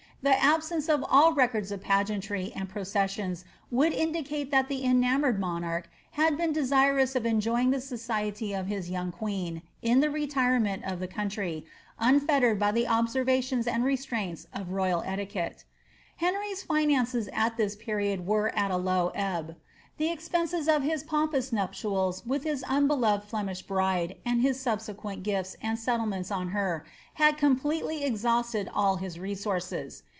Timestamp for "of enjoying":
7.15-7.71